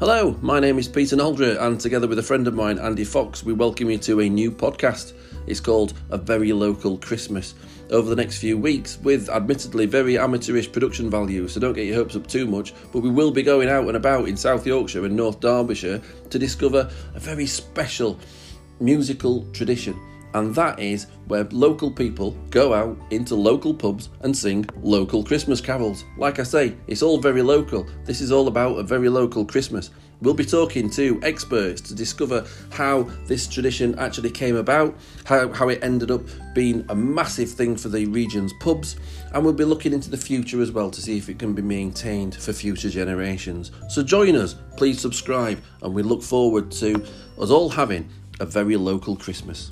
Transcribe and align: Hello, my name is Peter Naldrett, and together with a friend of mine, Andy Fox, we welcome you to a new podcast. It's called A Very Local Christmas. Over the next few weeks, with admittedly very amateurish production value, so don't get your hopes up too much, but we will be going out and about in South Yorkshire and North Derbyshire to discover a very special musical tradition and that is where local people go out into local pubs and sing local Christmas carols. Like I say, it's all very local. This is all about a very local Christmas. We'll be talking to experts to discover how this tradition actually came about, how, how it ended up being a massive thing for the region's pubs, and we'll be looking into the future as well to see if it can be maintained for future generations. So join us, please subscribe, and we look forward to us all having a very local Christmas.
Hello, 0.00 0.34
my 0.40 0.58
name 0.60 0.78
is 0.78 0.88
Peter 0.88 1.14
Naldrett, 1.14 1.60
and 1.60 1.78
together 1.78 2.08
with 2.08 2.18
a 2.18 2.22
friend 2.22 2.48
of 2.48 2.54
mine, 2.54 2.78
Andy 2.78 3.04
Fox, 3.04 3.44
we 3.44 3.52
welcome 3.52 3.90
you 3.90 3.98
to 3.98 4.22
a 4.22 4.30
new 4.30 4.50
podcast. 4.50 5.12
It's 5.46 5.60
called 5.60 5.92
A 6.08 6.16
Very 6.16 6.54
Local 6.54 6.96
Christmas. 6.96 7.52
Over 7.90 8.08
the 8.08 8.16
next 8.16 8.38
few 8.38 8.56
weeks, 8.56 8.96
with 9.02 9.28
admittedly 9.28 9.84
very 9.84 10.16
amateurish 10.16 10.72
production 10.72 11.10
value, 11.10 11.46
so 11.48 11.60
don't 11.60 11.74
get 11.74 11.84
your 11.84 11.96
hopes 11.96 12.16
up 12.16 12.26
too 12.26 12.46
much, 12.46 12.72
but 12.94 13.00
we 13.00 13.10
will 13.10 13.30
be 13.30 13.42
going 13.42 13.68
out 13.68 13.88
and 13.88 13.96
about 13.98 14.26
in 14.26 14.38
South 14.38 14.66
Yorkshire 14.66 15.04
and 15.04 15.14
North 15.14 15.38
Derbyshire 15.40 16.00
to 16.30 16.38
discover 16.38 16.90
a 17.14 17.20
very 17.20 17.44
special 17.44 18.18
musical 18.80 19.44
tradition 19.52 20.00
and 20.34 20.54
that 20.54 20.78
is 20.78 21.06
where 21.26 21.44
local 21.50 21.90
people 21.90 22.32
go 22.50 22.74
out 22.74 22.96
into 23.10 23.34
local 23.34 23.74
pubs 23.74 24.10
and 24.20 24.36
sing 24.36 24.66
local 24.82 25.24
Christmas 25.24 25.60
carols. 25.60 26.04
Like 26.16 26.38
I 26.38 26.44
say, 26.44 26.76
it's 26.86 27.02
all 27.02 27.18
very 27.18 27.42
local. 27.42 27.86
This 28.04 28.20
is 28.20 28.32
all 28.32 28.48
about 28.48 28.78
a 28.78 28.82
very 28.82 29.08
local 29.08 29.44
Christmas. 29.44 29.90
We'll 30.22 30.34
be 30.34 30.44
talking 30.44 30.90
to 30.90 31.18
experts 31.22 31.80
to 31.82 31.94
discover 31.94 32.44
how 32.70 33.04
this 33.24 33.46
tradition 33.46 33.98
actually 33.98 34.30
came 34.30 34.56
about, 34.56 34.94
how, 35.24 35.48
how 35.50 35.68
it 35.68 35.82
ended 35.82 36.10
up 36.10 36.20
being 36.54 36.84
a 36.90 36.94
massive 36.94 37.50
thing 37.50 37.74
for 37.74 37.88
the 37.88 38.04
region's 38.04 38.52
pubs, 38.60 38.96
and 39.32 39.42
we'll 39.42 39.54
be 39.54 39.64
looking 39.64 39.94
into 39.94 40.10
the 40.10 40.18
future 40.18 40.60
as 40.60 40.72
well 40.72 40.90
to 40.90 41.00
see 41.00 41.16
if 41.16 41.30
it 41.30 41.38
can 41.38 41.54
be 41.54 41.62
maintained 41.62 42.34
for 42.34 42.52
future 42.52 42.90
generations. 42.90 43.72
So 43.88 44.02
join 44.02 44.36
us, 44.36 44.56
please 44.76 45.00
subscribe, 45.00 45.62
and 45.82 45.94
we 45.94 46.02
look 46.02 46.22
forward 46.22 46.70
to 46.72 47.02
us 47.38 47.50
all 47.50 47.70
having 47.70 48.06
a 48.40 48.44
very 48.44 48.76
local 48.76 49.16
Christmas. 49.16 49.70